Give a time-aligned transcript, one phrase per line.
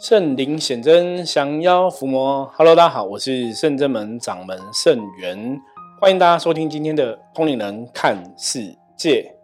[0.00, 2.48] 圣灵显真，降妖伏魔。
[2.54, 5.60] Hello，大家好，我是圣真门掌门圣元，
[6.00, 9.34] 欢迎大家收听今天的通灵人看世界。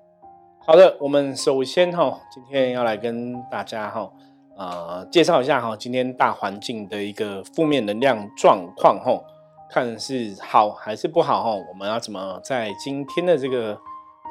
[0.64, 4.08] 好的，我们首先哈，今天要来跟大家哈，
[4.56, 9.20] 呃，介绍一下哈，今天大环境的一个负面能量状况哈，
[9.68, 13.76] 看是好还是不好哈，我们要怎么在今天的这个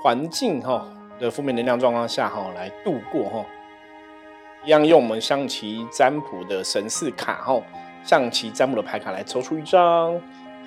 [0.01, 0.87] 环境哈
[1.19, 3.45] 的负面能量状况下哈来度过哈？
[4.65, 7.61] 一样用我们象棋占卜的神士卡哈，
[8.03, 10.19] 象棋占卜的牌卡来抽出一张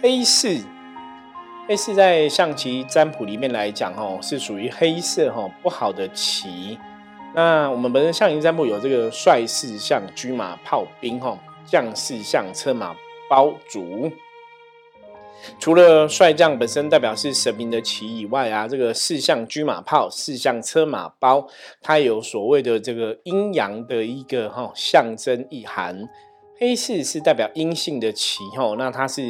[0.02, 0.62] 黑四。
[1.66, 6.78] 黑四在象棋占卜里面来讲哈，是属于黑色哈不好的棋。
[7.34, 12.94] 那我们本身象棋占卜有这个帅士象车马炮兵哈，将士象车马
[13.28, 14.12] 包卒。
[15.58, 21.46] 除了帅将本身代表是神明的旗以外啊，这个四象车马炮、四象车马包，
[21.80, 26.08] 它有所谓的这个阴阳的一个哈象征意涵。
[26.58, 29.22] 黑四是代表阴性的旗哈，那它是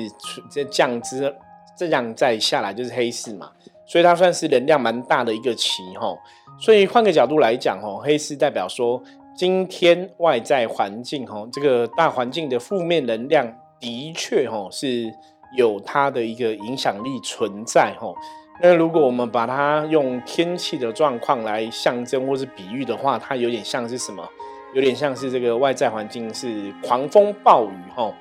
[0.50, 1.34] 这降之
[1.76, 3.50] 这样再下来就是黑四嘛，
[3.86, 6.16] 所以它算是能量蛮大的一个旗哈。
[6.58, 9.02] 所以换个角度来讲哦，黑四代表说
[9.36, 15.12] 今天外在环境哈，这个大环境的负面能量的确哈是。
[15.52, 18.12] 有它的一个影响力存在哈，
[18.61, 24.27] 那如果我们把它用天气的状况来象征或是比喻的话，它有点像是什么？
[24.75, 28.12] 有点像是这个外在环境是狂风暴雨哈，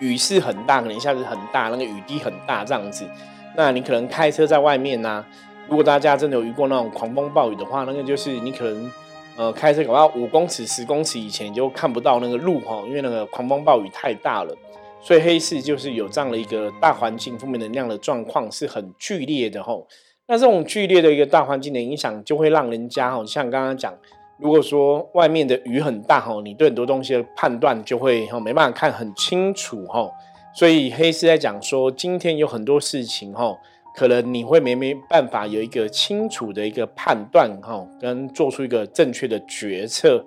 [0.00, 3.08] 雨势很大，可能一下子很大，那个雨滴很大这样子。
[3.56, 5.24] 那你可能开车在外面呢，
[5.68, 8.92] 如果大家真的有遇过那种狂风暴雨的话，那个就是你可能
[9.36, 14.54] 呃开车搞到五公尺、十公尺以前你就看不到那个路哈，因为那个狂风暴雨太大了。
[15.00, 19.86] 所以黑市就是有这样的一个大环境负面能量的状况是很剧烈的吼，
[20.26, 23.96] 那这种剧烈的一个大环境的影响，就会让人家吼，像刚刚讲，
[24.38, 30.12] 如果说外面的雨很大吼，你对很多东西的判断就会吼没办法看很清楚吼，
[30.52, 33.56] 所以黑市在讲说，今天有很多事情吼，
[33.96, 40.24] 可能你会没没办法有一个清楚的一个判断吼，跟做出一个正确的决策，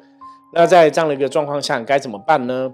[0.53, 2.73] 那在这样的一个状况下，该怎么办呢？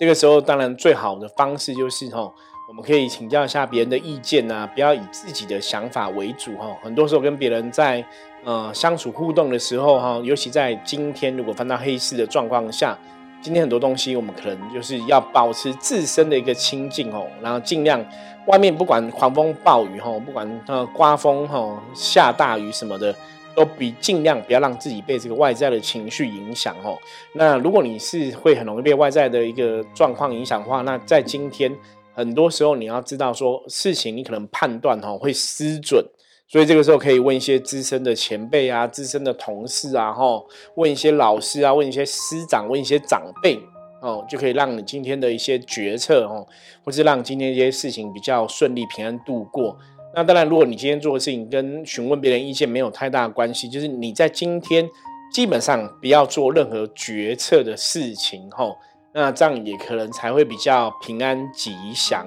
[0.00, 2.32] 这个时候，当然最好的方式就是哈，
[2.66, 6.74] 我们可以请教一下别人的意见呐，不要以自己的想法为主哈。
[6.82, 8.02] 很多时候跟别人在
[8.42, 12.96] 呃相处互动的时候哈，尤其在今天如果翻到黑市的状况下，
[13.42, 18.02] 今天很多东西我们可能就是要保持自身的一个清净哦，然后尽量
[18.46, 23.14] 外面不管狂风暴雨哈，不管呃刮风哈，下大雨什么的。
[23.54, 26.98] 都比尽量不要让自己被这个外在的情绪影响哦。
[27.34, 31.74] 那如果你是会很容易被外在的一个状况影响的话，那在今天
[32.14, 36.04] 很多时候你要知道说事情你可能判断哈会失准，
[36.48, 40.42] 所以这个时候可以问一些资深的前辈啊、资深的同事啊、哈
[40.76, 43.58] 问一些老师啊、问一些师长、问一些长辈
[44.02, 46.46] 哦，就可以让你今天的一些决策哦，
[46.84, 49.76] 或是让今天一些事情比较顺利平安度过。
[50.12, 54.88] 那当然，如果你今天做的事情跟询问别人意见没有太大的关系，就是你在今天
[55.32, 58.76] 基本上不要做任何决策的事情，吼，
[59.12, 62.26] 那这样也可能才会比较平安吉祥。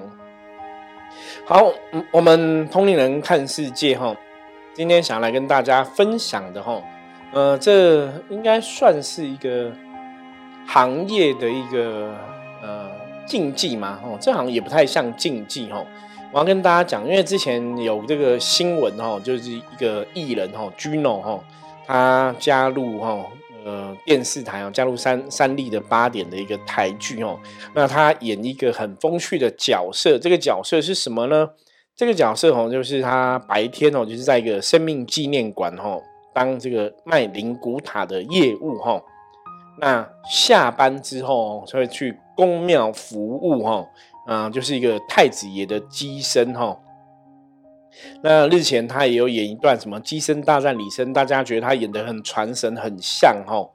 [1.44, 1.70] 好，
[2.10, 4.16] 我们通灵人看世界，哈，
[4.72, 6.82] 今天想来跟大家分享的，哈，
[7.34, 9.70] 呃，这应该算是一个
[10.66, 12.14] 行业的一个
[12.62, 12.90] 呃
[13.26, 15.86] 禁忌嘛，吼，这好像也不太像禁忌，吼。
[16.34, 21.38] 我要跟大家讲，因为之前有这个新闻哈，就是一个艺人哈，Gino 哈，
[21.86, 23.24] 他加入哈
[23.64, 27.38] 呃电视台哦，加入三三立的八点的一个台剧哦，
[27.72, 31.50] 那他演一个很风趣的角色，这个角色是什么呢？
[31.94, 35.96] 这个角色哦，就是他白天哦，就是在一个生命纪念馆哈，
[36.34, 39.00] 当这个卖灵骨塔的业务哈，
[39.78, 43.86] 那下班之后就会去公庙服务哈。
[44.26, 46.78] 啊，就是一个太子爷的机身哈。
[48.22, 53.70] 那日前他也有演一段什么机身大战李生，大家觉得他演的很传神，很像哈。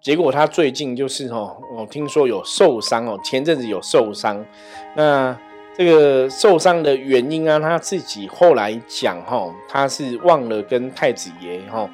[0.00, 4.44] 结果他最近就是哈，我听说有受伤哦，前阵子有受伤。
[4.94, 5.36] 那
[5.76, 11.88] 这个受伤的原因啊，他自己后来讲哈，他是忘了跟太子爷哈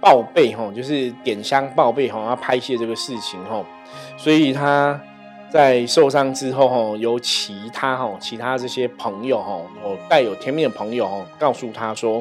[0.00, 3.64] 报备哈，就是点香报备哈，要拍摄这个事情哈，
[4.18, 5.00] 所以他。
[5.54, 12.20] 在受伤之后，哈，有其他哈，其他这些朋友哈，有带有天命的朋友哈，告诉他说，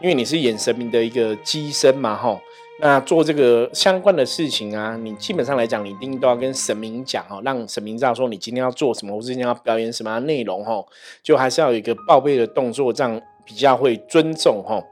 [0.00, 2.40] 因为你是演神明的一个机身嘛，哈，
[2.80, 10.82] 那做这个相关的事情啊，你基本上来讲，你一定都要跟神明讲哈，让神明知道说你今天要做什么，或者今天要表演什么内容哈，
[11.22, 14.82] 就还是要有一个报备的动作，这样比较会尊重哈。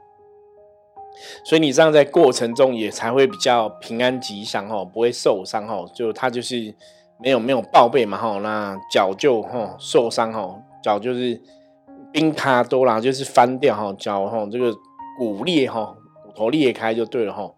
[1.43, 5.89] 所以你这样在过程中也才会比较平安吉祥哦，不会受伤哦。
[5.95, 6.71] 就他就是
[7.21, 11.39] 没有没有报备嘛哈，那脚就哈受伤哈，脚就是
[12.11, 14.73] 冰卡多啦，就是翻掉哈，脚哈这个
[15.17, 17.51] 骨裂哈，骨头裂开就对了哈。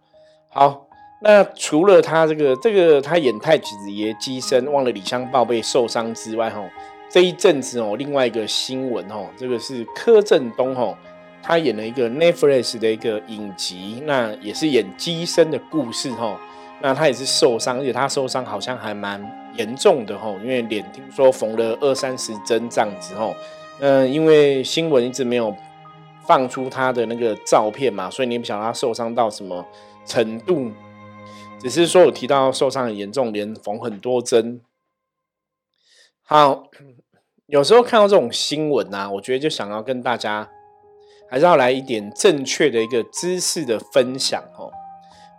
[0.49, 0.87] 好，
[1.21, 6.63] 那除了他这个这个他演太子爷机身忘了李湘报备受伤之外哈，
[7.09, 10.97] 这一阵子哦，另外一个新闻哦，这个是柯震东哈。
[11.43, 16.39] 他演了一个 Netflix 的一个影集，那也是演机身的故事哈。
[16.81, 19.19] 那他也是受伤，而且他受伤好像还蛮
[19.55, 23.35] 严重的吼，因为脸听说缝了二三十针这样子吼。
[23.79, 25.55] 嗯，因为新闻一直没有
[26.25, 29.65] 放出他的那个照片嘛，所以你不晓得他受伤到什么
[30.05, 30.71] 程度。
[31.59, 34.61] 只是说有提到受伤很严重，连缝很多针。
[36.23, 36.63] 好，
[37.47, 40.49] 有时候看到这种新闻啊，我觉得就想要跟大家。
[41.29, 44.69] 还是要来一点正确的一个知识的分享哦。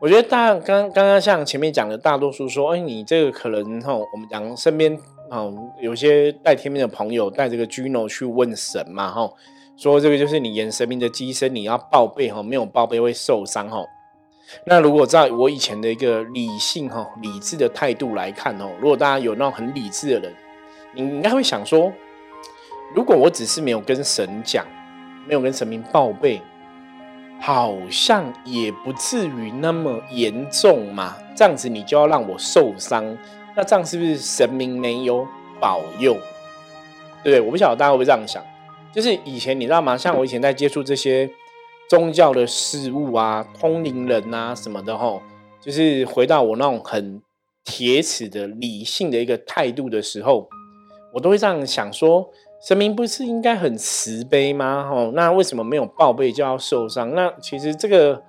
[0.02, 4.98] 我觉得大刚刚刚像前面讲的，大多数说，哎，你这个可能哈，我们讲身边
[5.30, 9.32] 哦，有些带天命的朋友带这个 Gino 去问神嘛哈，
[9.76, 13.84] 说这个就是你演神明的机身，你要报备哈，没有报备会受伤哈。
[14.66, 20.34] 那如果在我以前的一个理性哈、理智的态度来看哦，如果大家有那种很理智的人，
[20.96, 21.92] 你应该会想说，
[22.92, 24.66] 如果我只是没有跟神讲。
[25.24, 26.42] 没有跟神明报备，
[27.44, 31.16] 好像也不至于那么严重嘛。
[31.34, 33.18] 这样子你就要让我受伤，
[33.56, 35.26] 那这样是不是神明没有
[35.60, 36.16] 保佑？
[37.24, 37.40] 对？
[37.40, 38.40] 我不晓得大家会不会这样想。
[38.92, 39.96] 就是以前你知道吗？
[39.96, 41.28] 像我以前在接触这些
[41.90, 45.20] 宗教的事物啊、通灵人啊什么的吼，
[45.60, 47.20] 就是回到我那种很
[47.64, 50.48] 铁齿的理性的一个态度的时候，
[51.12, 52.30] 我都会这样想说。
[52.62, 54.88] 神明不是应该很慈悲吗？
[54.88, 57.12] 吼，那为什么没有报备就要受伤？
[57.12, 58.22] 那其实这个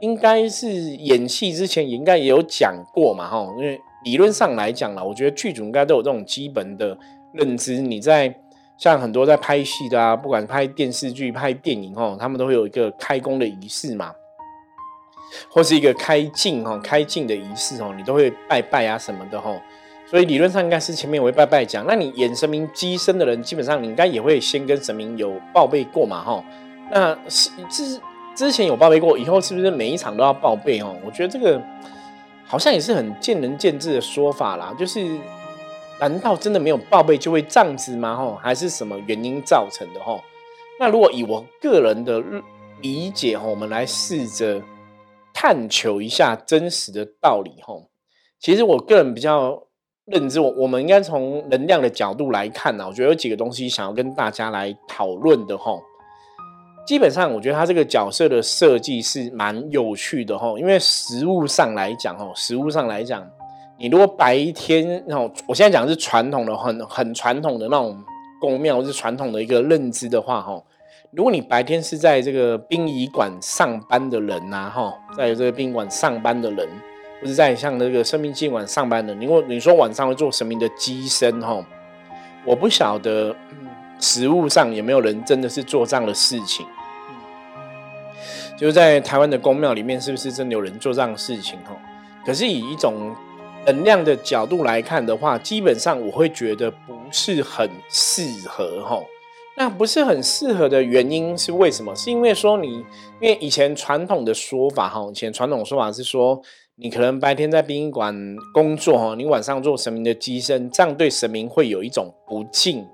[0.00, 6.96] 应该是演戏之前应该也有讲过嘛，吼，因为理论上来讲了，我觉得剧组应该都有这种基本的
[7.32, 7.82] 认知。
[7.82, 8.32] 你在
[8.78, 14.12] 像很多在拍戏的啊，不管拍电视剧、拍电影，吼，他们都会有一个开工的仪式嘛，
[15.50, 19.56] 或是一个开镜，吼，开镜的仪式，吼，你都会拜拜啊什么的，吼。
[20.10, 26.44] 所以理论上应该是前面我会拜拜讲，那你演神明机身的人，基本上你应该也会先跟神明有报备过嘛，哈。
[26.90, 28.00] 那是之
[28.34, 30.80] 之前有报备过，以后是不是每一场都要报备？
[30.80, 31.62] 哦，我觉得这个
[32.44, 34.74] 好像也是很见仁见智的说法啦。
[34.76, 35.16] 就是
[36.00, 38.16] 难道真的没有报备就会这样子吗？
[38.16, 40.00] 哈，还是什么原因造成的？
[40.00, 40.20] 哈，
[40.80, 42.20] 那如果以我个人的
[42.80, 44.60] 理解，哈，我们来试着
[45.32, 47.74] 探求一下真实的道理，哈。
[48.40, 49.68] 其实我个人比较。
[50.10, 52.84] 认知我，我们应该从能量的角度来看呢。
[52.86, 55.72] 我觉得有几个东西想要跟大家来讨论的哈。
[56.84, 60.52] 基本上，我觉得他这个角色的设计是蛮有趣的哈。
[60.58, 63.24] 因为实物上来讲哦，实物上来讲，
[63.78, 67.96] 你如果白天，然后我现在讲的是传统的、很很传统的那种
[68.40, 70.60] 宫庙，是传统的一个认知的话哈。
[71.12, 76.68] 如果你白天是在这个殡仪馆上班的人呐哈，在这个殡仪馆上班的人。
[77.20, 81.62] 不是在像那个生命尽晚上班的，你果你说晚上会做神明的机身哈，
[82.46, 83.36] 我不晓得
[83.98, 86.64] 实物上有没有人真的是做这样的事情。
[88.56, 91.76] 就是在台湾的宫庙里面，是不是真的有人做这样的事情哈？
[92.24, 93.14] 可是以一种
[93.66, 98.98] 能量的角度来看的话，基本上我会觉得不是很适合哈。
[99.58, 101.94] 那不是很适合的原因是为什么？
[101.94, 102.84] 是因为说你，
[103.20, 106.40] 因为以前传统的说法哈，以前传统说法是说。
[106.82, 112.86] 你可能白天在殡仪馆工作哈，你晚上做神明的机身，这样对神明会有一种不敬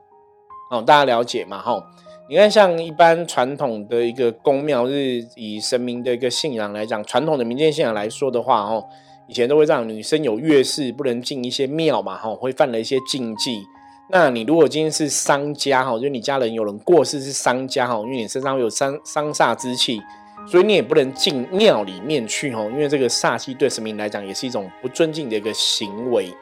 [0.73, 0.83] 哦。
[0.83, 1.63] 大家了解嘛？
[1.63, 1.81] 哈，
[2.29, 8.85] 你看像一般传统的一个宫庙，是以神明的一个信仰来讲，传统的民间信仰来说的话，哦，
[9.29, 13.63] 以前都会让女生有月事不能进一些庙嘛，哈，会犯了一些禁忌。
[14.11, 20.01] 那你如果今天是商家哈，就你家人有人过世是商家哈，因为你身上有伤伤煞之气。
[20.47, 26.33] 所以你也不能进庙里面去哦，因为这个煞气对神明来讲也是一种不尊敬的一个行为。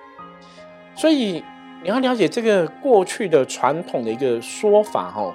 [0.95, 1.43] 所以
[1.83, 5.35] 你要了解这个过去的传统的一个说法哦，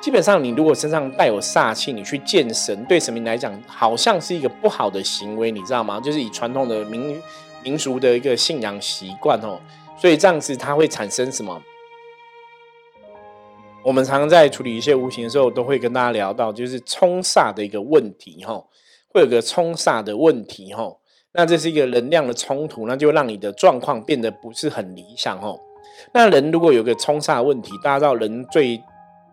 [0.00, 6.00] 基本上你如果身上带有煞气，你去见神，对神明来讲好像是一个不好的行为，你知道吗？
[6.00, 7.20] 就是以传统的民
[7.62, 9.60] 民俗的一个信仰习惯哦，
[9.98, 11.60] 所以这样子它会产生什么？
[13.84, 18.64] 我们常常在处理一些无形的时候，都会跟大家聊到，就是冲煞的一个问题，哈，
[19.12, 20.90] 会有个冲煞的问题，哈，
[21.32, 25.54] 那这是一个能量的冲突，那就让你的状况变得不是很理想，哈。
[26.14, 28.82] 那人如果有个冲煞问题，大家知道人最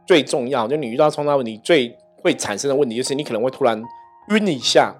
[0.05, 3.81] 最重要，就你遇到冲煞问题最会产生的问题，就是你可能会突然
[4.31, 4.93] 晕一下，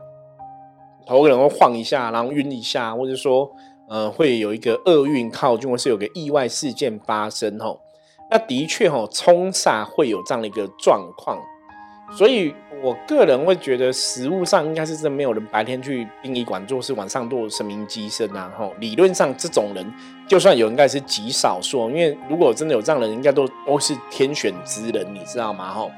[1.05, 3.51] 头可能会晃一下，然后晕一下，或者说
[3.89, 7.81] 呃会有一个厄运靠近，或是有个意外事件发生吼。
[8.31, 11.37] 那的确吼，冲煞会有这样的一个状况，
[12.17, 18.49] 所以我个人会觉得，实物上应该是真没有人白天去殡仪馆做事，晚上做神明机身啊。
[18.57, 19.93] 吼，理论上这种人，
[20.29, 21.89] 就算有，应该是极少数。
[21.89, 25.73] 因为如果真的有这样的人，应该都都是天选之人，你知道吗？
[25.73, 25.91] 吼，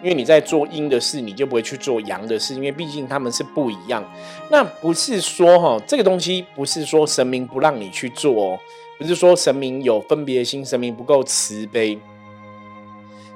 [0.00, 4.02] 因为你在做阴的事，你就不会去做阳的事，因为毕竟他们是不一样。
[4.48, 8.58] 那不是说哈，这个东西不是说神明不让你去做哦。
[9.00, 11.98] 不是说神明有分别心，神明不够慈悲，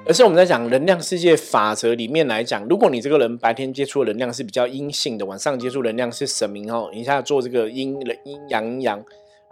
[0.05, 9.03] 而是我们在讲能量世界法则里面来讲，如果你这个人白天接触的能量是比较阴性的，晚上接触能量是神明哦，一下做这个阴阴阳阳，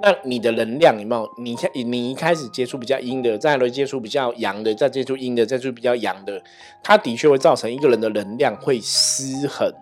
[0.04, 1.28] 那你的能量有没有？
[1.42, 6.40] 你看你一开始接触比较阴的，再来接触比较阳的，再接触阴的，再接触比较阳的，
[6.84, 9.74] 它的确会造成一个人的能量会失衡，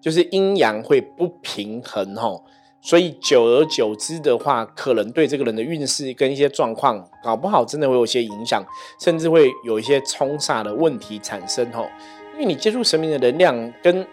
[0.00, 2.44] 就是阴阳会不平衡哦。
[2.84, 8.62] 所以久而久之的话，可能对这个人的运势跟一些状况，搞不好真的会有些影响，
[9.00, 11.88] 甚至会有一些冲煞的问题产生吼。
[12.34, 14.06] 因为你接触神明的能量，跟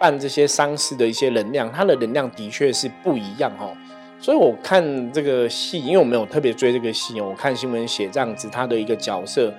[0.00, 3.76] 办这些丧事的一些能量，它的能量的确是不一样吼。
[4.18, 9.52] 所以我看这个戏，因为我没有特别追这个戏，我看新闻写这样子，他的一个角色，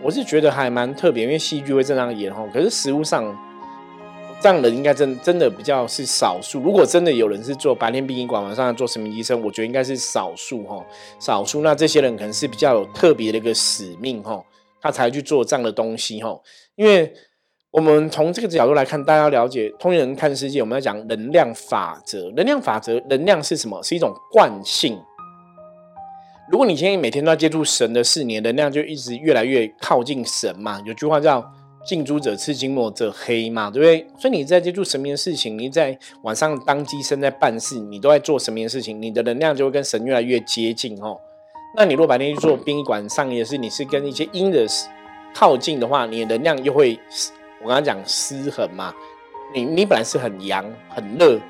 [0.00, 2.46] 我是觉得还蛮特别，因为戏剧会这样演吼。
[2.52, 3.36] 可是实物上。
[4.40, 6.60] 这样的应该真真的比较是少数。
[6.60, 10.82] 如果真的有人是做白天殡仪馆，晚上做神明医生，我觉得应该是少数哈。
[11.18, 14.42] 少数，那这些人可能是比较有特别的一个使命哈，
[14.80, 16.40] 他才去做这样的东西哈。
[16.74, 17.12] 因为
[17.70, 22.30] 我们从这个角度来看，大家了解通人看世界，我们要讲能量法则。
[22.34, 23.82] 能量法则，能量是什么？
[23.82, 24.98] 是一种惯性。
[26.50, 30.80] 如果你今天每天都要接触神的事，你能量就一直越来越靠近神嘛。
[30.86, 31.44] 有句话叫。
[31.84, 34.06] 近朱者赤，近墨者黑嘛，对不对？
[34.18, 41.18] 所以你在接触神明的事情，你在晚上当机身在办事，你都在做神明的事情，你的能量就会跟神越来越接近哦。
[41.76, 44.66] 那你如果白天去做殡仪馆上也是，你是跟一些阴的
[45.34, 46.98] 靠近的话，你的能量又会
[47.62, 48.94] 我刚刚讲失衡嘛。
[49.54, 51.40] 你你本来是很阳很热，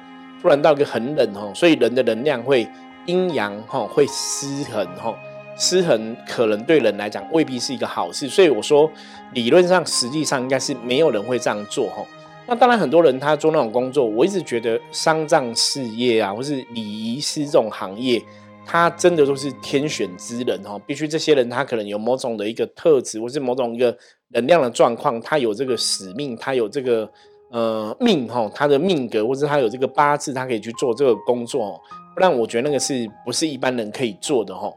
[0.41, 2.67] 突然到一个很冷哦，所以人的能量会
[3.07, 5.15] 阴阳哈会失衡哈。
[5.57, 8.91] 失衡可能对人来讲未必是一个好事，所以我说
[9.35, 12.05] 理论上实际上应该是没有人会这样做哈。
[12.47, 18.21] 那当然很多人他做那种工作，我一直觉得丧葬事业啊，或是礼仪师这种行业，
[18.67, 20.77] 他真的都是天选之人哈。
[20.85, 23.97] 必须这些人他可能有某种的一个特质，或是某种一个
[24.31, 27.09] 能量的状况，他有这个使命，他有这个
[27.53, 31.81] 呃命哈，他的命格或者他有这个八字，他可以去做这个工作。
[32.17, 34.69] 不然我觉得那个是不是一般人可以做的哈？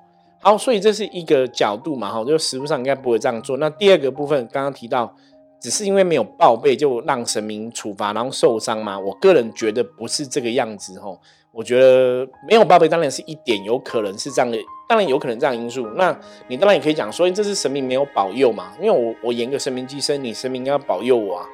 [0.44, 3.56] 好，所以这是一个角度嘛，哈，就实物上应该不会这样做。
[3.58, 5.16] 那第二个部分，刚刚提到，
[5.60, 9.00] 只是因为没有报备就让神明处罚，然后受伤嘛？
[9.00, 11.18] 我个人觉得不是这个样子，哈。
[11.54, 14.58] 我觉得没有报备，当然是一点有可能是这样的，
[14.90, 15.88] 当然有可能这样因素。
[15.96, 16.14] 那
[16.48, 18.74] 你当然也可以讲说，这是神明没有保佑嘛？
[18.82, 21.46] 因为我我演个神明寄生，你神明要保佑我啊，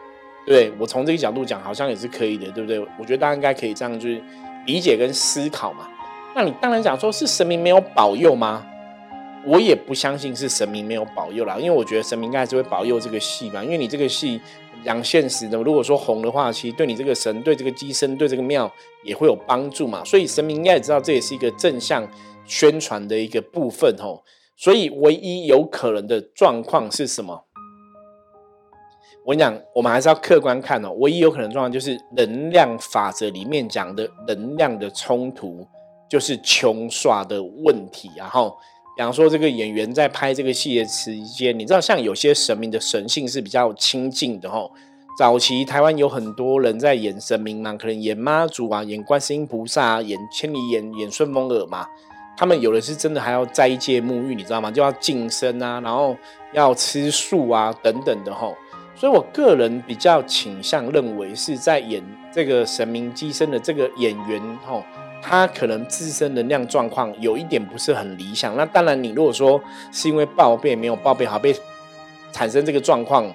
[0.46, 2.80] 对我从这个角度讲，好像也是可以的，对不对？
[2.98, 4.24] 我觉得大家应该可以这样去
[4.66, 5.86] 理解跟思考嘛。
[6.34, 8.66] 那你当然讲说是神明没有保佑吗？
[9.48, 13.64] 我也不相信是神明没有保佑啦，因为我觉得神明应该还是会保佑这个戏吧。
[13.64, 14.40] 因为你这个戏
[14.84, 18.70] 讲现实的，如果说红的话，其实对你这个神、对这个机身、对这个庙
[19.02, 20.04] 也会有帮助嘛。
[20.04, 22.06] 所以神明应该也知道这也是一个正向
[22.46, 24.24] 宣传的一个部分吼。
[24.58, 27.46] 所以唯一有可能的状况是什么？
[29.24, 30.92] 我跟你讲，我们还是要客观看哦。
[30.98, 35.66] 唯一有可能状况就是能量法则里面讲的能量的冲突，
[36.10, 38.58] 就是穷刷的问题，然后。
[39.00, 44.70] 比方说，这个演员在拍这个戏的时间，你知道，像有些神明的神性是比较亲近的吼。
[45.18, 51.88] 早期台湾有很多人在演神明嘛，可能演妈祖啊，演观世音菩萨啊，演千里眼、演顺风耳嘛。
[52.36, 54.70] 他们有的是真的还要斋戒沐浴，你知道吗？
[54.70, 56.14] 就要净身啊，然后
[56.52, 58.54] 要吃素啊，等等的吼。
[58.98, 62.04] 所以我个人比较倾向认为，是在演
[62.34, 64.84] 这个神明机身的这个演员吼。
[65.22, 69.62] 他可能自身能量状况有一点不是很理想，那当然，你如果说
[69.92, 71.56] 是因为报备没有报备好被
[72.32, 73.32] 产生这个状况，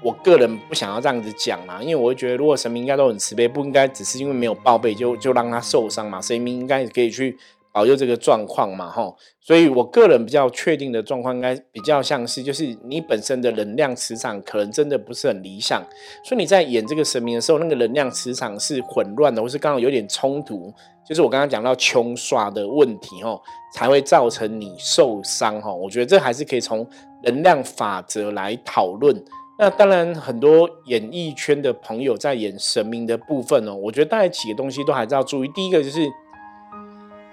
[0.00, 7.38] 我个人不想要这样子讲啦，因为我会觉得，如果神明应该都很慈悲，不应该只是因为没有报备就就让他受伤嘛，神明应该可以去。
[7.76, 15.84] 保佑这个状况嘛，吼，所以我个人比较确定的状况，应该比较像是，就是你本身的能量磁场可能真的不是很理想，
[16.24, 20.72] 所以你在演这个神明的时候，那个能量磁场是混乱的，或是刚好有点冲突，
[21.06, 23.42] 就是我刚刚讲到穷刷的问题，吼，
[23.74, 26.88] 才会造成你受伤，吼，我觉得这还是可以从
[27.24, 29.22] 能量法则来讨论，
[29.58, 35.48] 那当然，很多演艺圈的朋友在演神明的部分哦，我觉得大概几个东西都还是要注意。
[35.54, 36.00] 第一个就是，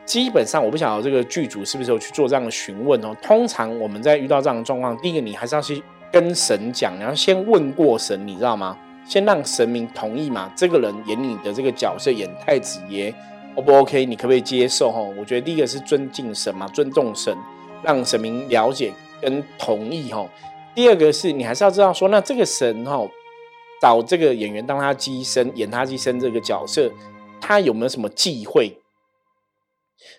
[0.06, 3.16] 基本上我不晓得这个剧组是不是有去做这样的询问哦。
[3.22, 5.82] 通常我们在遇到这样的状况，第一个你还是要去
[6.12, 8.78] 跟神讲，然后先问过神，你知道吗？
[9.06, 10.52] 先让神明同意嘛。
[10.56, 13.14] 这个人演你的这个角色，演太子爷
[13.56, 14.06] ，O 不 OK？
[14.06, 14.92] 你可不可以接受？
[14.92, 17.36] 哈，我觉得第一个是尊敬神嘛，尊重神，
[17.82, 20.26] 让神明了解跟同意，哈。
[20.76, 23.08] 第二个是你还是要知道说，那这个神哈
[23.82, 26.92] 找这个演员当他机身演他机身这个角色，
[27.40, 28.78] 他有没有什么忌讳？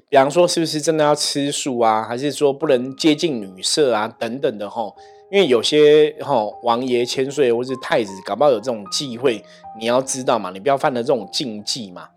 [0.09, 4.95] 比方说是不是真的要吃素啊，还是说不能接近女色啊等等的吼？
[5.31, 9.43] 因为有些吼王爷千岁或是太子，搞不好有这种忌讳，
[9.79, 12.09] 你要知道嘛，你不要犯了这种禁忌嘛。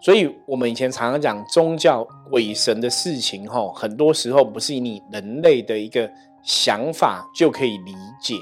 [0.00, 6.10] 所以我们以前常常讲宗教鬼神的事情吼，很多时候不是以你人类的一个。
[6.46, 8.34] 想法就可以理解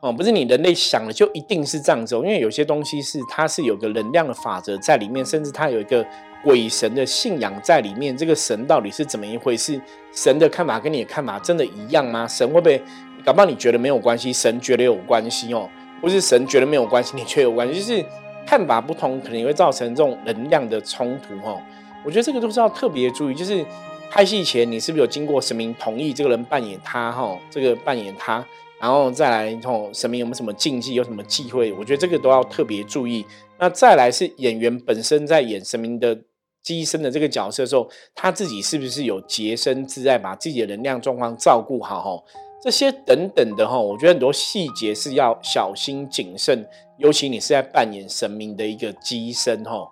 [0.00, 6.02] 哦，不是你人类想的就一定是这样子，因为有些东西是它是有个能量的法则在里面，甚至它有一个
[6.44, 8.16] 鬼神的信仰在里面。
[8.16, 9.80] 这个神到底是怎么一回事？
[10.12, 12.28] 神的看法跟你的看法真的一样吗？
[12.28, 12.80] 神会不会
[13.24, 15.68] 搞不好你觉得没有关系，神觉得有关系哦，
[16.00, 18.04] 或是神觉得没有关系，你却有关系，就是
[18.46, 21.60] 看法不同，可能也会造成这种能量的冲突哦。
[22.04, 23.64] 我觉得这个都是要特别注意，就是。
[24.10, 26.12] 拍戏前，你是不是有经过神明同意？
[26.12, 28.46] 这个人扮演他，哈，这个扮演他，
[28.78, 31.72] 然后再来，吼，神明有没有什么禁忌，有什么忌讳？
[31.72, 33.26] 我觉得这个都要特别注意。
[33.58, 36.16] 那再来是演员本身在演神明的
[36.64, 42.00] 机身的这个角色的时候，他自己是不是有洁身自爱，把自己的能量状况照顾好？
[42.00, 42.24] 哈，
[42.62, 46.66] 这些等等的，哈，我觉得很多细节是要小心谨慎，
[46.96, 49.86] 尤其你是在扮演神明的一个机身，哈。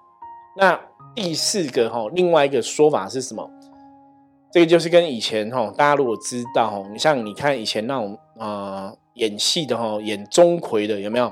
[0.57, 0.81] 那
[1.15, 3.49] 第四个，哈，另外一个说法是什么？
[4.51, 11.31] 这个就是跟以前哈，大家如果知道哈，你像你看以前那种呃演戏的哈，演钟馗的有没有？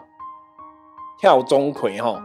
[1.19, 2.19] 跳钟馗哈，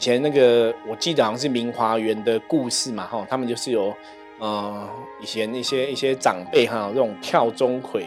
[0.00, 3.94] 以前那个我记得好像是明华园的故事嘛哈，他们就是有
[4.38, 4.88] 呃
[5.20, 8.02] 以前那些一些长辈哈，这种跳钟馗，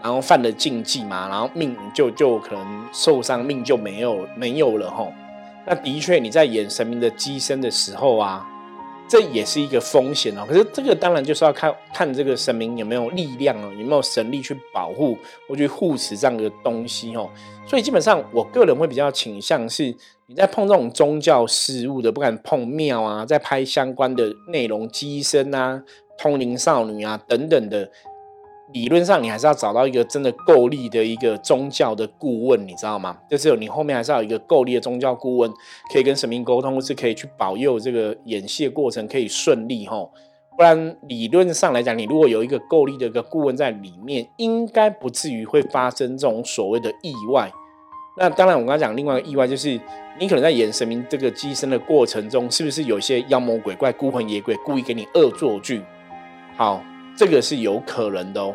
[0.00, 5.04] 然后犯了禁忌嘛，然后命就就可能受伤，命就没有没有了哈。
[5.66, 8.48] 那的确你在演神明的机身的时候啊。
[9.08, 17.28] 这也是一个风险哦，可是这个当然就是要看看这个神明有没有力量哦，有没有神力去保护或去护持这样的东西哦。
[17.66, 19.94] 所以基本上，我个人会比较倾向是，
[20.32, 25.82] 你在碰这种宗教事物的，不敢碰庙啊，在拍相关的内容、机身啊、
[26.16, 27.90] 通灵少女啊等等的。
[28.72, 33.18] 理论上，你还是要找到一个真的够力的一个宗教的顾问，你知道吗？
[33.28, 35.52] 就是你后面还是要有一个够力的宗教顾问，
[35.92, 40.08] 可以跟神明沟通，是可以去保佑这个演戏的过程可以顺利哈。
[40.56, 47.52] 不然，理论上来讲，你如果有一个够力的一个顾问在里面，应该不至于会发生这种所谓的意外。
[48.16, 49.80] 那当然，我刚刚讲另外一个意外，就是
[50.18, 55.82] 你可能在演神明这个机身的过程中，是不是有一些妖魔鬼怪、孤魂野鬼故意给你恶作剧？
[56.56, 56.82] 好。
[57.14, 58.54] 这个是有可能的哦，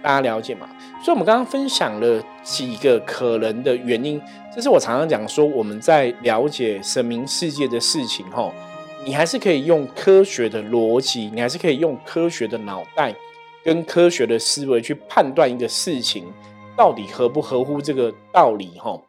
[0.00, 0.68] 大家了解吗？
[1.02, 4.22] 所以，我们刚刚分享了几个可能的原因。
[4.54, 8.54] 这是我常常讲说，我们在了解神明世界的事情，吼，
[9.04, 13.12] 你还是可以用科学的逻辑，你还是可以用科学的脑袋
[13.64, 16.32] 跟科学的思维去判断一个事情
[16.76, 19.02] 到底合不合乎这个道理，吼。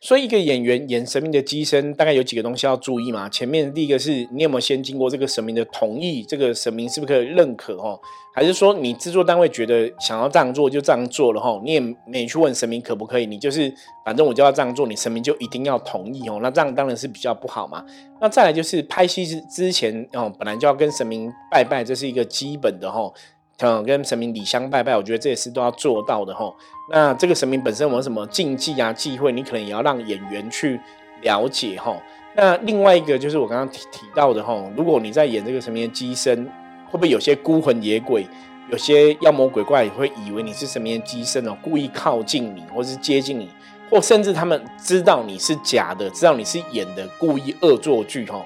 [0.00, 3.28] 所以，一个演员演神明的机身，大概有几个东西要注意嘛？
[3.28, 6.22] 前面第一个是你有没有先经过这个神明的同意？
[6.22, 7.74] 这个神明是不是可以认可？
[7.76, 7.98] 哦？
[8.34, 11.40] 还是说你制作单位觉得想要这样做就这样做了？
[11.40, 13.26] 哈，你也没去问神明可不可以？
[13.26, 13.72] 你就是
[14.04, 16.38] 反正我就要这样做，你神明就一定要同意哦？
[16.40, 17.84] 那这样当然是比较不好嘛。
[18.20, 23.10] 那再来就是拍戏之之前哦，本来就要跟神明拜拜，这是一个基本的哈。
[23.58, 26.52] 嗯，跟神明礼相拜拜，我觉得这也是都要做到的哈。
[26.90, 30.80] 那这个神明本身有什么禁忌啊、忌讳，你可能也要让演员去
[31.22, 31.96] 了解哈。
[32.34, 36.44] 那另外一个就是我刚刚提提到的哈，如果你在演这个神明的机身，
[36.86, 38.26] 会不会有些孤魂野鬼、
[38.70, 43.48] 有些妖魔鬼怪也会以为你是神明的机身哦，故意靠近你，或是接近你，
[43.88, 48.44] 或甚至他们知道你是假的，知道你是演的，故意恶作剧哈？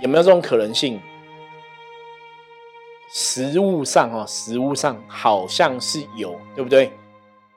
[0.00, 1.00] 有没有这种可能性？
[3.14, 6.90] 实物上哦，实物上好像是有，对不对？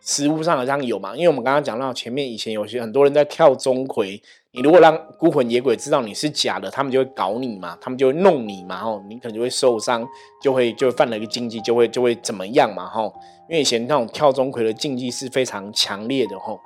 [0.02, 10.06] 实物上好像有嘛，因为我们刚刚讲到前面，以前有些很多人在跳钟馗，你如果让孤魂野鬼知道你是假的，他们就会搞你嘛，他们就会弄你嘛，吼，你可能就会受伤，
[10.44, 13.12] 就会就犯了一个禁忌，就会就会怎么样嘛，吼，
[13.50, 16.60] 因为以前那种跳钟馗的禁忌是非常强烈的，吼。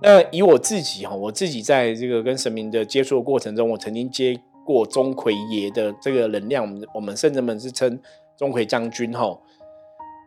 [0.00, 8.00] 那以我自己哈，我自己在这个跟神明的接触的过程中，我曾经接过钟馗爷的这个能量，我们我们甚至们是称。
[8.38, 9.42] 钟馗将军吼，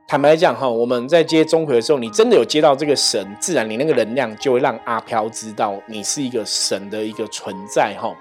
[0.05, 8.13] 坦白讲哈，我们在接钟馗的时候，你真的有接到这个神，自然你那个能量就会让阿飘知道你是一个神的一个存在哈。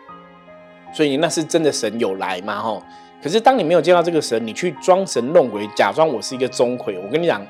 [0.95, 2.81] 所以那是真的神有来嘛哈？
[3.21, 7.45] 可是当你没有接到这个神，你去装神弄鬼，假装我是一个钟馗，我跟你讲，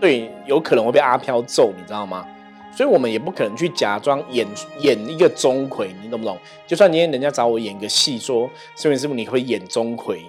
[0.00, 2.24] 对，有可能会被阿飘揍，你知道吗？
[2.72, 4.46] 所以我们也不可能去假装演
[4.78, 6.38] 演一个钟馗，你懂不懂？
[6.68, 10.20] 就算今天人家找我演个戏，说师傅师傅你会演钟馗，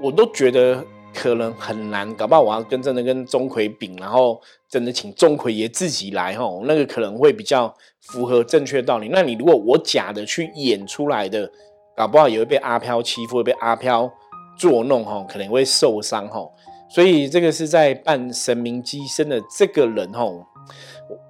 [0.00, 9.08] 我都觉得可能很难，搞不好我要跟真的跟钟馗比，然后真的请钟馗爷自己来吼，那个可能会比较符合正确道理。
[9.08, 11.50] 那你如果我假的去演出来的，
[11.96, 14.10] 搞不好也会被阿飘欺负，会被阿飘
[14.56, 16.52] 捉弄吼，可能会受伤吼。
[16.88, 20.46] 所以这个是在扮神明机身的这个人吼。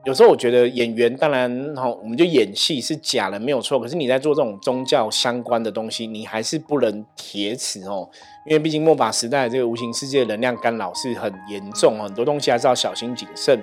[0.05, 3.79] 有时候我觉得演员当然哈，我们就演戏是假的没有错。
[3.79, 8.09] 可是你在做这种宗教相关的东西，你还是不能铁齿哦，
[8.46, 13.62] 因为毕竟末法时代这个无形世界能量干扰是很严重，很多东西还是要小心谨慎。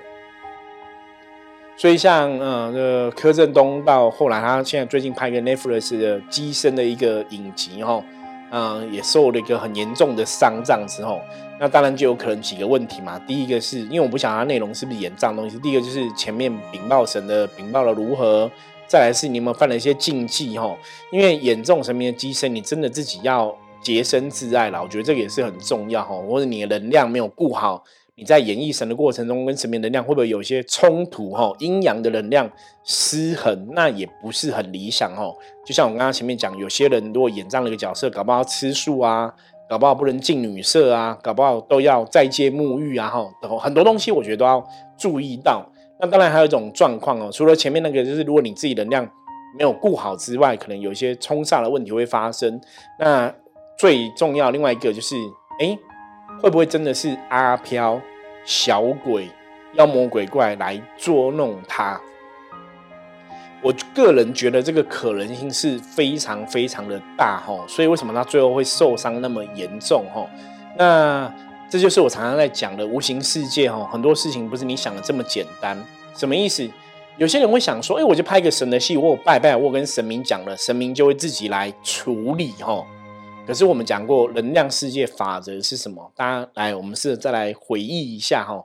[1.78, 8.02] 所以像呃，柯震东到后来，他现在最近拍一个 Netflix 的机身的一个影集哈，
[8.52, 11.20] 嗯，也受了一个很严重的伤这之后。
[11.60, 13.18] 那当然就有可能几个问题嘛。
[13.20, 15.58] 第一个是因为我不想它内容是不是演脏东西。
[15.60, 18.52] 第一个就是前面禀报神的禀报了如何，
[18.88, 20.78] 再来是你有没有犯了一些禁忌哈。
[21.12, 24.84] 因为演这种神明的机身，你真的自己要洁身自爱了。
[24.84, 26.15] 我觉得这个也是很重要哈。
[26.28, 27.82] 或者你的能量没有顾好，
[28.15, 31.54] 你在演绎神的过程中跟神明能量会不会有一些冲突哈？
[31.60, 32.52] 阴阳的能量
[32.84, 35.34] 失衡，那也不是很理想哈。
[35.65, 39.34] 就像我刚刚前面讲，有些人如果演这样的一个角色，搞不好吃素啊。
[39.69, 44.63] 搞不好不能进女色啊，搞不好都要再接沐浴啊，哈，很多东西我觉得都要
[44.97, 45.65] 注意到。
[45.99, 49.04] 那当然还有一种状况哦，除了前面那个，就是如果你自己能量
[49.58, 52.60] 没有顾好之外，可能有一些冲煞的问题会发生。
[52.99, 53.34] 那
[53.78, 55.15] 最重要另外一个就是，
[55.60, 55.78] 哎，
[56.41, 57.99] 会不会真的是阿飘、
[58.43, 59.30] 小鬼、
[59.73, 61.99] 妖魔鬼怪来捉弄他？
[63.65, 70.30] 我个人觉得这个可能性是非常非常的大哈，所以为什么他最后会受伤那么严重哈？
[70.78, 71.34] 那
[71.67, 75.75] 这就是我常常在讲的无形世界哈，很多事情不是你想的这么简单。
[76.13, 76.69] 什么意思？
[77.17, 82.86] 有些人会想说，哎，我就拍个神的戏，我拜拜，我跟神明讲了，神明就会自己来处理哈。
[83.47, 86.12] 可是我们讲过能量世界法则是什么？
[86.15, 88.63] 大家来，我们是再来回忆一下哈。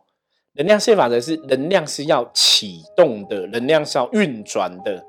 [0.55, 5.05] 能量界法则是能量是要启动的，能量是要运转的，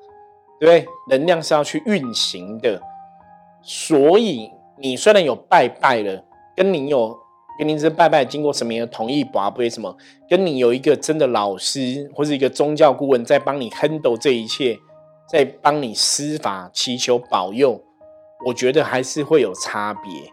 [0.60, 0.86] 对不对？
[1.10, 2.80] 能量是要去运行的。
[3.64, 6.24] 所以你虽然有拜拜了，
[6.56, 7.18] 跟你有
[7.58, 9.98] 跟您这拜拜经过神明的同意，不会什么，
[10.30, 14.78] 跟你有一个真的老师或者一个宗教顾问在帮你 handle 这一切，
[15.28, 17.82] 在帮你施法祈求保佑，
[18.46, 20.32] 我觉得还是会有差别。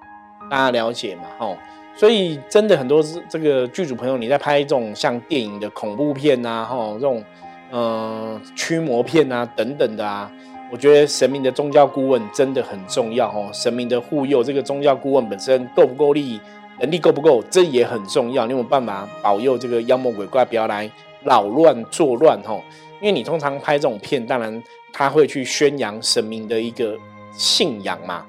[0.51, 1.23] 大家了解吗？
[1.39, 1.57] 吼。
[1.99, 7.25] 所以真的很多这个剧组朋友，你在拍这种像电影的恐怖片啊，哈，这种
[7.73, 10.31] 嗯驱魔片啊等等的啊，
[10.71, 13.51] 我觉得神明的宗教顾问真的很重要哦。
[13.53, 16.41] 神明的护佑，这个宗教顾问本身够不够力，
[16.79, 18.47] 能力够不够，这也很重要。
[18.47, 20.89] 你有办法保佑这个妖魔鬼怪不要来
[21.25, 22.63] 扰乱作乱吼？
[23.01, 26.97] 因为你通常拍这种片，当然他会去宣扬神明的一个
[27.33, 28.25] 信仰嘛。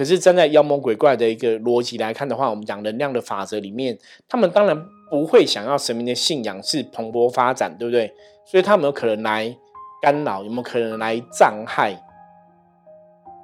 [0.00, 8.10] 可是站在妖魔鬼怪的一个逻辑来看的话，我们讲能量的法则里面，他们当然不会想要神明的信仰是蓬勃发展，对不对？
[8.46, 9.54] 所以他们有可能来
[10.00, 11.94] 干扰，有没有可能来障害？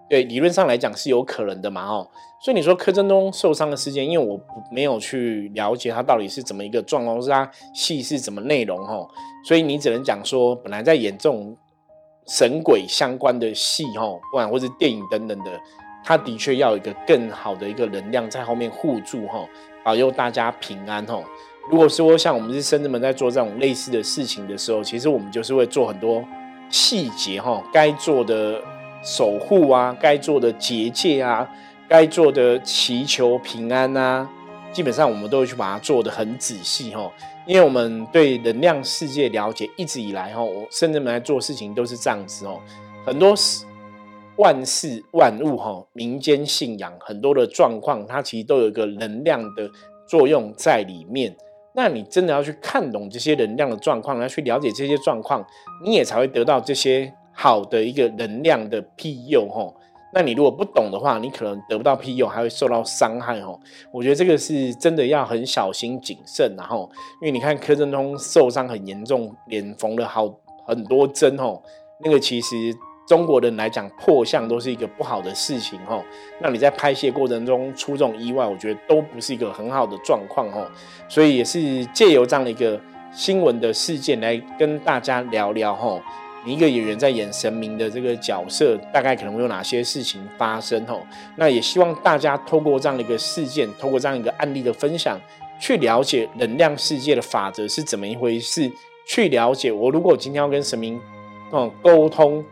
[0.09, 2.09] 对，理论上来讲是有可能的嘛，哦。
[2.43, 4.41] 所以你说柯震东受伤的事件，因为我
[4.73, 9.07] 没有去了解他到底是怎么一个状况，是他戏是怎么内容，哈。
[9.47, 11.55] 所以你只能讲说，本来在演这种
[12.27, 15.51] 神鬼相关的戏，哈，不管或是电影等等的。
[16.07, 19.45] 他的确要有一个更好的一个能量在后面护住哈，
[19.83, 21.21] 保佑大家平安哈。
[21.69, 26.25] 如果说像我们是深圳们在做这种类似的事情的时候，其实我们就是会做很多
[26.71, 28.63] 细节哈，该做的
[29.03, 31.51] 守护啊，该做的结界啊，
[31.89, 34.31] 该做的祈求平安啊，
[34.73, 37.11] 基本上我们都会去把它做的很仔细哈。
[37.49, 42.61] 因为我们对能量世界了解一直以来哈，我深圳们在做事情都是这样子哦，
[43.05, 43.35] 很多。
[44.39, 49.71] 万事万物哈，民间信仰很多的状况，它其实都有一个能量的
[50.07, 51.35] 作用在里面。
[51.75, 55.45] 那你真的要去看懂这些能量的状况，要去了解这些状况，
[55.85, 59.73] 你也才会得到这些好的一个能量的庇佑哈。
[60.15, 63.59] 那你如果不懂的话，你可能得不到庇佑，还会受到伤害哦。
[63.93, 70.35] 我觉得这个是真的要很小心谨慎，然后因为你看柯震东受伤很严重，脸缝了好
[70.67, 71.63] 很多针哦，
[72.05, 72.75] 那个其实。
[73.07, 76.03] 中国人来讲，破相都是一个不好的事情哈。
[76.41, 80.69] 那你在拍戏过程中出这种意外，我觉得都不是一个很好的状况哈。
[81.09, 82.81] 所以也是借由这样的一个
[83.13, 86.03] 新闻的事件来跟大家聊聊哈。
[86.45, 90.97] 你一个演员在演神明的这个角色，大概可能会有哪些事情发生哈？
[91.37, 95.17] 那也希望大家透过这样的一个事件，透过这样一个案例的分享，
[95.61, 98.71] 去了解能量世界的法则是怎么一回事，
[99.07, 101.01] 去了解我如果今天要跟神明
[101.53, 102.45] 嗯沟通。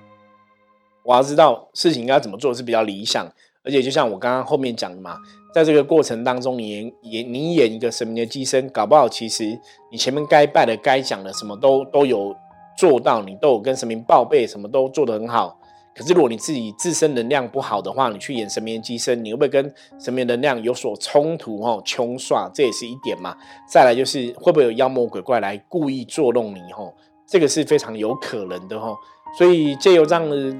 [1.05, 3.31] 我要知道事情应该怎么做是比较理想，
[3.63, 5.19] 而且就像我刚刚后面讲的嘛，
[5.55, 9.45] 在这个过程当中，你演你演一个神明的机身，搞不好其实
[9.93, 12.35] 你前面该拜的、该讲的什么都都有
[12.77, 15.59] 做到，你都有跟神明报备，什么都做得很好。
[15.95, 21.61] 可是如果你自己自身能量不好的话，你去演神明的机身，你会不会跟神明能量有所冲突？
[21.61, 23.37] 哦，穷耍，这也是一点嘛。
[23.69, 26.61] 再来就是会不会有妖魔鬼怪来故意作弄你？
[26.73, 26.93] 吼，
[27.29, 28.97] 这个是非常有可能的，吼。
[29.39, 30.57] 所以借由这样的。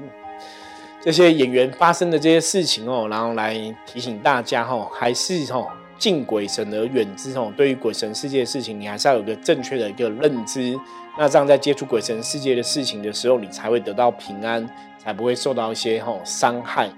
[1.05, 3.53] 这些演员发生的这些事情哦，然后来
[3.85, 5.63] 提醒大家哈，还是哈
[5.99, 7.53] 敬鬼神而远之哦。
[7.55, 10.75] 对于鬼神世界的事情，你还是要有个正确的一个认知。
[11.15, 16.89] 那这样在接触鬼神世界的事情的时候，你才会得到平安，才不会受到一些哈伤害。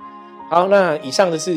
[0.49, 1.53] 好，那以上的是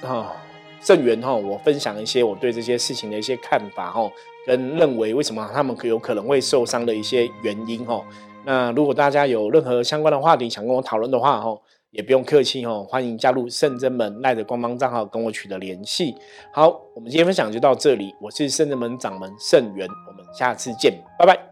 [0.00, 0.34] 哈
[0.80, 4.10] 正源哈，我分享一些我对这些事情的一些看法哈，
[4.46, 8.02] 跟认为为什么他们可有可能会受伤的一些原因哈。
[8.46, 11.54] 那如果大家有任何相关的话题想跟我讨论的话哈。
[11.90, 16.14] 也不用客气哦，欢迎加入圣真门赖的官方账号跟我取得联系。
[16.52, 21.49] 好，我们今天分享就到这里，我是圣真门掌门圣元，我们下次见，拜拜。